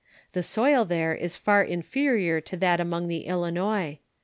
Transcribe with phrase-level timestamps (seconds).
[0.31, 3.99] The soil there is far inferior to that among the Ilinois.